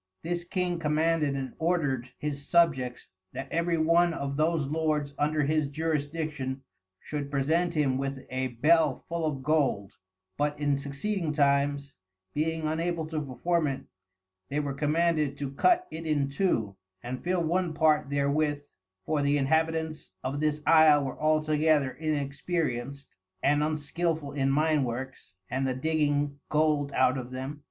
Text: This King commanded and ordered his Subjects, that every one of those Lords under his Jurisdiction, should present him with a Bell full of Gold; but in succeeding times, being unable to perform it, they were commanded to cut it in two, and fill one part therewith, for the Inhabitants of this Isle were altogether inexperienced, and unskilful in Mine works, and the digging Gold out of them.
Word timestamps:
This 0.23 0.43
King 0.43 0.79
commanded 0.79 1.35
and 1.35 1.53
ordered 1.59 2.09
his 2.17 2.47
Subjects, 2.49 3.09
that 3.33 3.51
every 3.51 3.77
one 3.77 4.15
of 4.15 4.35
those 4.35 4.65
Lords 4.65 5.13
under 5.19 5.43
his 5.43 5.69
Jurisdiction, 5.69 6.63
should 6.99 7.29
present 7.29 7.75
him 7.75 7.99
with 7.99 8.25
a 8.31 8.47
Bell 8.47 9.05
full 9.07 9.27
of 9.27 9.43
Gold; 9.43 9.97
but 10.37 10.59
in 10.59 10.75
succeeding 10.79 11.31
times, 11.33 11.93
being 12.33 12.65
unable 12.67 13.05
to 13.09 13.21
perform 13.21 13.67
it, 13.67 13.81
they 14.49 14.59
were 14.59 14.73
commanded 14.73 15.37
to 15.37 15.51
cut 15.51 15.87
it 15.91 16.07
in 16.07 16.29
two, 16.29 16.75
and 17.03 17.23
fill 17.23 17.43
one 17.43 17.75
part 17.75 18.09
therewith, 18.09 18.63
for 19.05 19.21
the 19.21 19.37
Inhabitants 19.37 20.13
of 20.23 20.39
this 20.39 20.63
Isle 20.65 21.05
were 21.05 21.21
altogether 21.21 21.91
inexperienced, 21.91 23.15
and 23.43 23.61
unskilful 23.61 24.31
in 24.31 24.49
Mine 24.49 24.83
works, 24.83 25.35
and 25.47 25.67
the 25.67 25.75
digging 25.75 26.39
Gold 26.49 26.91
out 26.93 27.19
of 27.19 27.29
them. 27.29 27.59